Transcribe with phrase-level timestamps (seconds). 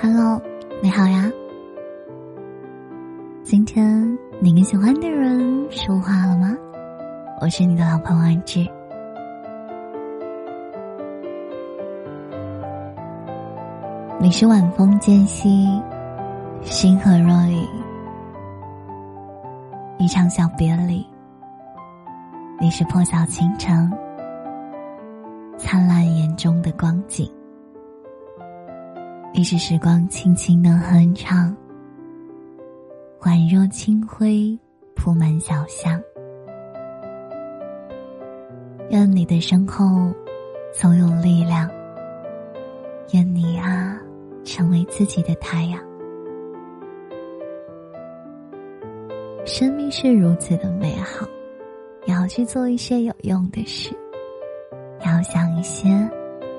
[0.00, 0.40] Hello，
[0.80, 1.28] 你好呀。
[3.42, 6.56] 今天你跟喜欢的人说话了吗？
[7.40, 8.64] 我是你的老朋友安志。
[14.20, 15.66] 你是晚风渐息，
[16.62, 17.66] 星河若隐，
[19.98, 21.04] 一场小别离。
[22.60, 23.92] 你是破晓倾城，
[25.56, 27.28] 灿烂眼中的光景。
[29.34, 31.54] 你是时光轻轻的哼唱，
[33.20, 34.58] 宛若清辉
[34.96, 36.00] 铺满小巷。
[38.90, 40.12] 愿你的身后
[40.72, 41.70] 总有力量，
[43.12, 44.00] 愿你啊
[44.44, 45.78] 成为自己的太阳。
[49.44, 51.28] 生命是如此的美好，
[52.06, 53.94] 要去做一些有用的事，
[55.06, 55.88] 要想一些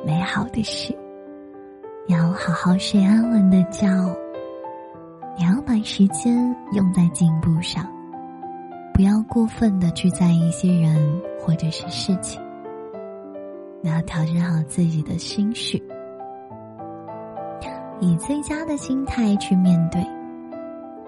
[0.06, 0.96] 美好的事。
[2.10, 3.88] 要好好睡安稳的觉。
[5.38, 6.36] 你要把时间
[6.72, 7.86] 用在进步上，
[8.96, 12.42] 不要过分的去在意一些人或者是事情。
[13.82, 15.80] 你要调整好自己的心绪，
[18.00, 20.04] 以最佳的心态去面对。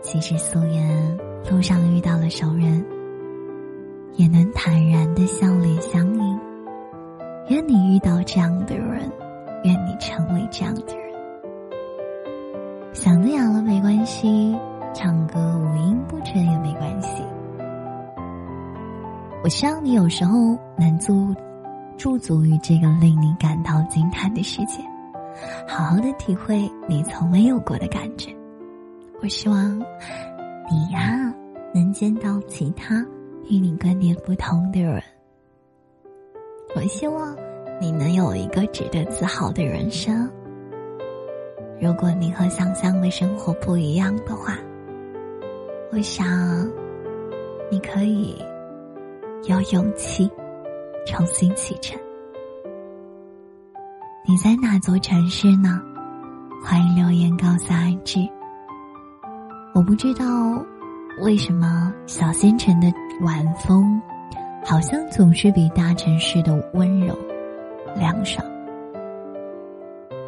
[0.01, 1.17] 即使素颜
[1.49, 2.85] 路上遇到了熟人，
[4.17, 6.39] 也能坦然的笑脸相迎。
[7.47, 9.11] 愿你遇到这样的人。
[9.63, 11.00] 愿你成为这样的人。
[13.01, 14.55] 嗓子哑了没关系，
[14.93, 17.23] 唱歌五音不全也没关系。
[19.43, 21.33] 我希望你有时候能驻
[21.97, 24.83] 驻足于这个令你感到惊叹的世界，
[25.67, 28.31] 好好的体会你从没有过的感觉。
[29.19, 29.79] 我希望
[30.69, 31.33] 你呀，
[31.73, 33.03] 能见到其他
[33.49, 35.01] 与你观点不同的人。
[36.75, 37.35] 我希望。
[37.81, 40.29] 你能有一个值得自豪的人生。
[41.81, 44.55] 如果你和想象的生活不一样的话，
[45.91, 46.27] 我想
[47.71, 48.39] 你可以
[49.49, 50.29] 有勇气
[51.07, 51.99] 重新启程。
[54.27, 55.81] 你在哪座城市呢？
[56.63, 58.19] 欢迎留言告诉安志。
[59.73, 60.63] 我不知道
[61.23, 63.99] 为什么小县城的晚风，
[64.63, 67.17] 好像总是比大城市的温柔。
[67.95, 68.45] 凉爽，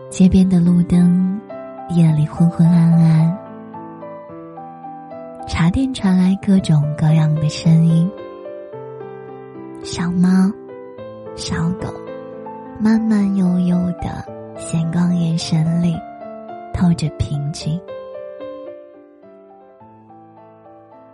[0.09, 1.39] 街边的路灯，
[1.93, 3.37] 夜里昏昏暗暗。
[5.47, 8.09] 茶店传来各种各样的声音，
[9.83, 10.27] 小猫、
[11.35, 11.93] 小狗，
[12.79, 14.25] 慢慢悠悠的
[14.57, 15.95] 闲光眼神里，
[16.73, 17.79] 透着平静。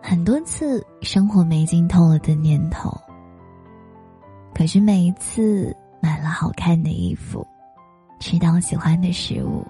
[0.02, 2.90] 很多次生活没劲透了的念头，
[4.54, 5.76] 可是每一次。
[6.02, 7.46] 买了好看的衣服，
[8.22, 9.68] 吃到喜欢的食物，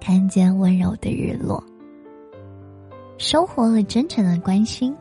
[0.00, 1.62] 看见温柔的日落，
[3.18, 4.96] 收获了真诚的关心，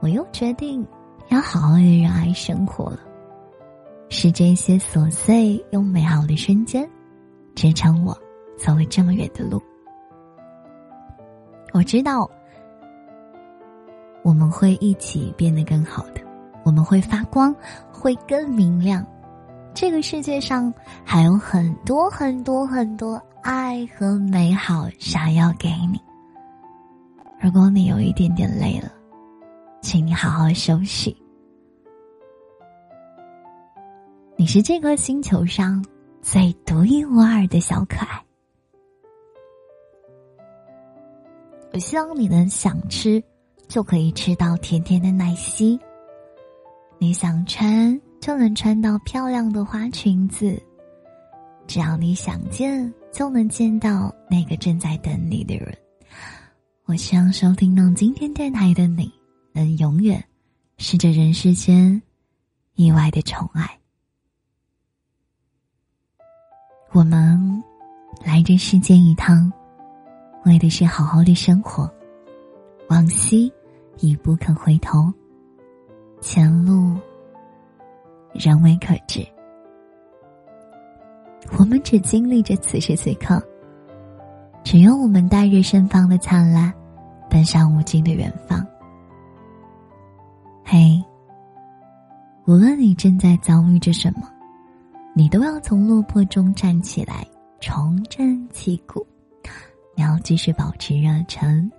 [0.00, 0.86] 我又决定
[1.28, 3.00] 要好好的热爱生活了。
[4.10, 6.88] 是这些琐碎又美好的瞬间，
[7.54, 8.16] 支撑我
[8.56, 9.60] 走了这么远的路。
[11.72, 12.30] 我知道，
[14.22, 16.20] 我们会一起变得更好的。
[16.64, 17.54] 我们会发光，
[17.90, 19.04] 会更明亮。
[19.74, 20.72] 这个世界上
[21.04, 26.00] 还有很多很多很多爱和美好想要给你。
[27.38, 28.90] 如果你有一点点累了，
[29.82, 31.14] 请你好好休息。
[34.34, 35.84] 你是这个星球上
[36.22, 38.24] 最独一无二的小可爱。
[41.74, 43.22] 我希望你能想吃
[43.68, 45.78] 就可以吃到甜甜的奶昔。
[46.96, 50.58] 你想穿就能穿到漂亮的花裙子，
[51.66, 55.76] 只要你想见就能见到那个正在等你的人。
[56.84, 59.10] 我希望收听到今天电台的你，
[59.52, 60.22] 能永远
[60.76, 62.00] 是这人世间
[62.74, 63.66] 意外的宠爱。
[66.92, 67.62] 我们
[68.24, 69.50] 来这世间一趟，
[70.44, 71.92] 为的是好好的生活。
[72.90, 73.50] 往昔
[73.98, 75.12] 已不肯回头。
[76.20, 76.96] 前路
[78.34, 79.26] 仍未可知，
[81.58, 83.42] 我们只经历着此时此刻。
[84.62, 86.72] 只有我们带着盛放的灿烂，
[87.28, 88.66] 奔向无尽的远方。
[90.64, 91.02] 嘿，
[92.46, 94.28] 无论你正在遭遇着什么，
[95.14, 97.26] 你都要从落魄中站起来，
[97.60, 99.06] 重振旗鼓。
[99.96, 101.70] 你要继续保持热忱，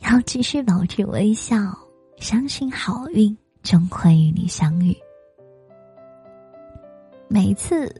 [0.00, 1.56] 要继续保持微笑，
[2.18, 3.36] 相信好运。
[3.62, 4.96] 终会与你相遇。
[7.28, 7.94] 每一次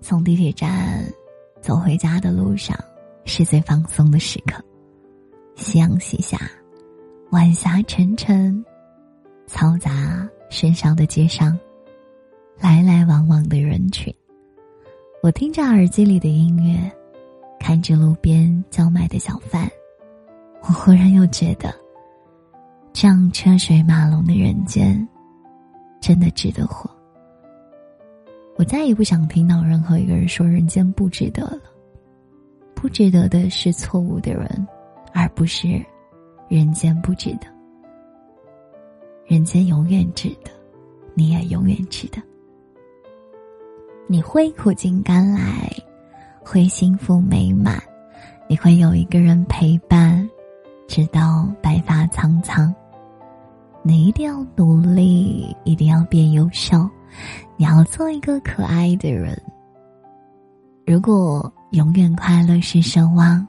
[0.00, 1.04] 从地铁站
[1.60, 2.76] 走回家的路上
[3.24, 4.62] 是最放松的时刻。
[5.56, 6.38] 夕阳西下，
[7.30, 8.64] 晚霞沉沉，
[9.46, 11.58] 嘈杂喧嚣的街上，
[12.58, 14.12] 来来往往的人群。
[15.22, 16.90] 我听着耳机里的音乐，
[17.58, 19.70] 看着路边叫卖的小贩，
[20.62, 21.74] 我忽然又觉得，
[22.92, 25.06] 这样车水马龙的人间，
[26.00, 26.90] 真的值得活。
[28.60, 31.62] 我再也不想听到任何一个人说人间不值得了。
[32.74, 34.68] 不值得的是错误的人，
[35.14, 35.82] 而不是
[36.46, 37.46] 人间不值得。
[39.24, 40.50] 人间永远值得，
[41.14, 42.20] 你也永远值得。
[44.06, 45.72] 你会苦尽甘来，
[46.40, 47.82] 会幸福美满，
[48.46, 50.28] 你会有一个人陪伴，
[50.86, 52.74] 直到白发苍苍。
[53.82, 56.86] 你一定要努力，一定要变优秀，
[57.56, 59.40] 你要做一个可爱的人。
[60.86, 63.46] 如果永远快乐是奢望，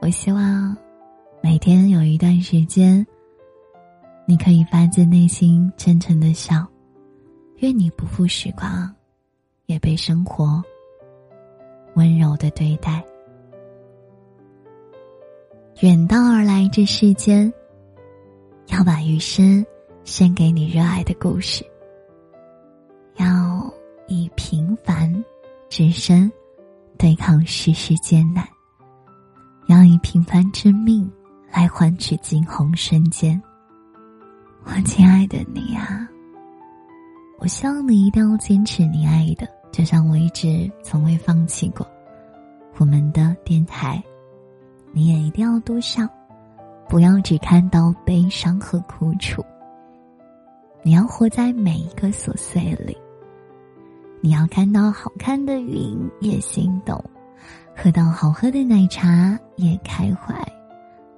[0.00, 0.76] 我希望
[1.42, 3.06] 每天有一段时间，
[4.26, 6.66] 你可以发自内心真诚的笑。
[7.58, 8.92] 愿你不负时光。
[9.66, 10.62] 也被生活
[11.94, 13.02] 温柔的对待。
[15.80, 17.50] 远道而来这世间，
[18.66, 19.64] 要把余生
[20.04, 21.64] 献给你热爱的故事。
[23.16, 23.72] 要
[24.06, 25.24] 以平凡
[25.68, 26.30] 之身
[26.98, 28.46] 对抗世事艰难，
[29.68, 31.10] 要以平凡之命
[31.52, 33.40] 来换取惊鸿瞬间。
[34.64, 36.08] 我亲爱的你啊！
[37.38, 41.86] 我希望你一定要坚持你爱的，就像我一直从未放弃过
[42.78, 44.02] 我们的电台。
[44.92, 46.08] 你也一定要多笑，
[46.88, 49.44] 不要只看到悲伤和苦楚。
[50.82, 52.96] 你要活在每一个琐碎里，
[54.24, 56.98] 你要看到好看的云也心动，
[57.76, 60.34] 喝到好喝的奶茶也开怀，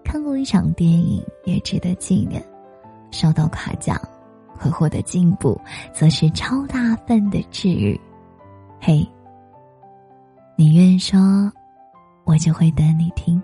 [0.03, 2.44] 看过一场电影也值得纪念，
[3.12, 3.97] 收到夸奖。
[4.58, 5.56] 会获得进步，
[5.93, 8.00] 则是超大份的治愈。
[8.81, 9.09] 嘿，
[10.56, 11.20] 你愿说，
[12.25, 13.41] 我就会等你听。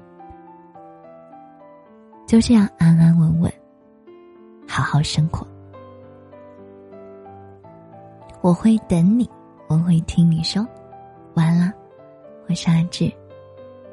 [2.26, 3.52] 就这样安安稳稳，
[4.66, 5.46] 好好生活。
[8.40, 9.30] 我会等你，
[9.72, 10.62] 我会听你说。
[11.32, 11.72] 完了，
[12.46, 13.10] 我是阿志，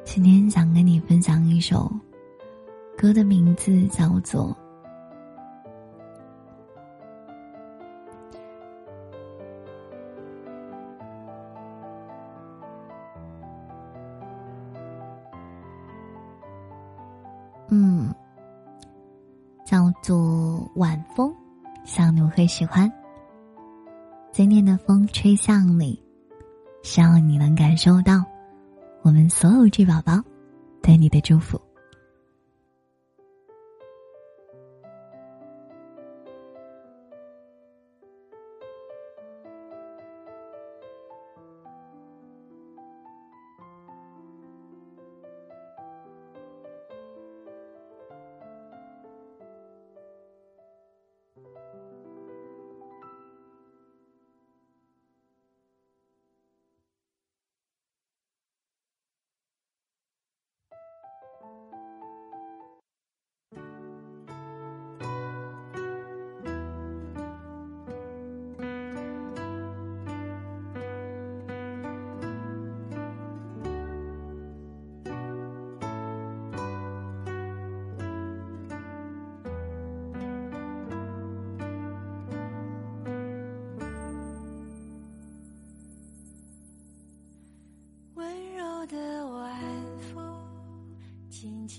[0.04, 1.90] 今天想跟你分享一首
[2.98, 4.54] 歌的名字，叫做。
[17.70, 18.14] 嗯，
[19.64, 21.34] 叫做晚风，
[21.84, 22.99] 希望你会喜欢。
[24.32, 26.00] 今天的风吹向你，
[26.82, 28.24] 希望你能感受到
[29.02, 30.22] 我们所有巨宝宝
[30.80, 31.60] 对你的祝福。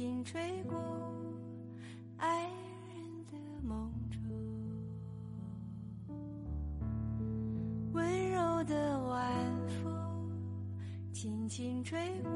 [0.01, 0.75] 轻吹过
[2.17, 2.49] 爱
[2.87, 4.19] 人的梦中，
[7.93, 9.21] 温柔的晚
[9.67, 9.93] 风
[11.13, 12.31] 轻轻吹过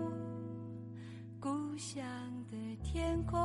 [1.39, 2.05] 故乡
[2.51, 3.41] 的天空，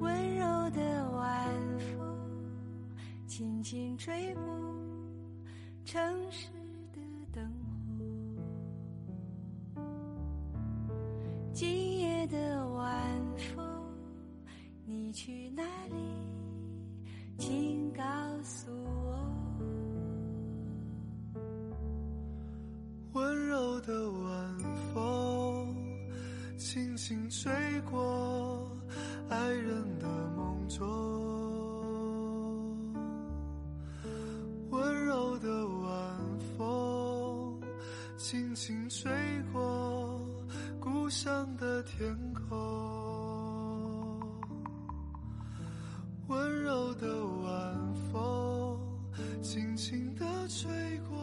[0.00, 2.18] 温柔的晚风
[3.28, 4.42] 轻轻吹过
[5.84, 6.57] 城市。
[11.58, 12.86] 今夜的晚
[13.36, 13.66] 风
[14.84, 15.96] 你去哪里？
[17.36, 18.04] 请告
[18.44, 19.18] 诉我。
[23.12, 24.56] 温柔的晚
[24.94, 25.74] 风
[26.56, 27.52] 轻轻吹
[27.90, 28.70] 过
[29.28, 30.86] 爱人的梦中
[34.70, 37.60] 温柔的晚风
[38.16, 39.10] 轻轻吹
[39.52, 40.20] 过
[40.90, 42.48] 故乡的天空。
[46.28, 48.80] 温柔的晚风
[49.42, 50.70] 轻轻地吹
[51.10, 51.18] 过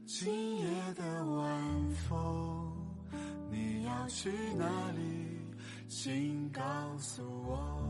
[0.04, 2.73] 今夜的晚风
[3.50, 5.00] 你要去哪里？
[5.88, 6.62] 请告
[6.99, 7.84] 诉我。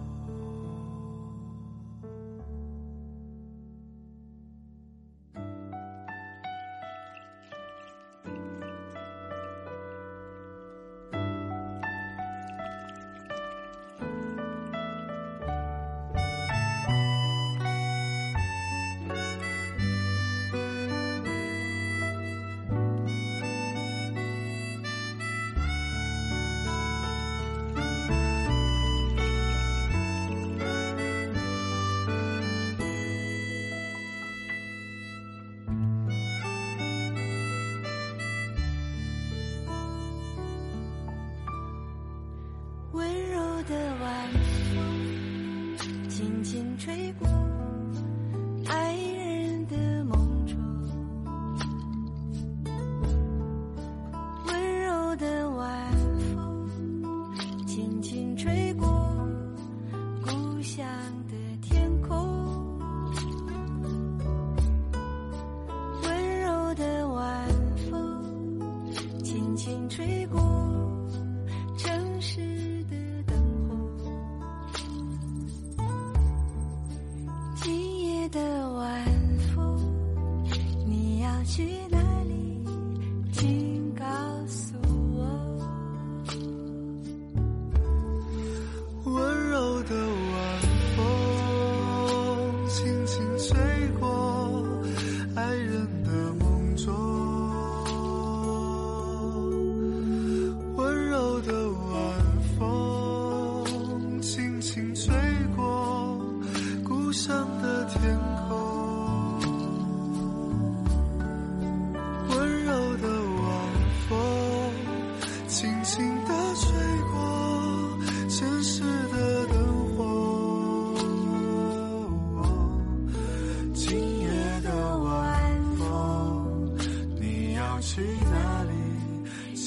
[46.85, 47.44] 吹过。
[78.35, 79.05] 的晚
[79.55, 79.79] 风
[80.85, 81.84] 你要去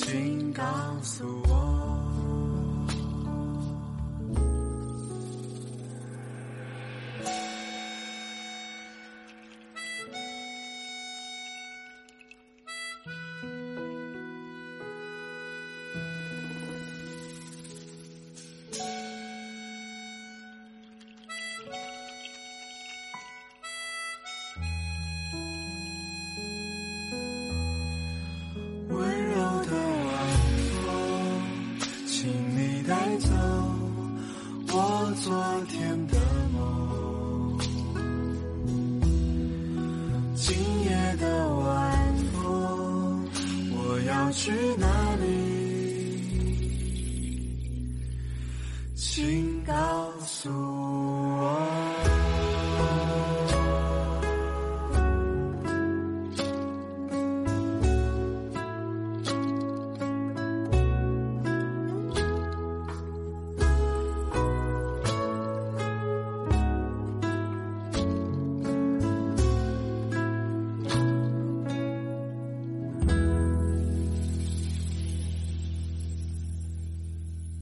[0.08, 0.64] 请告
[1.04, 1.67] 诉我。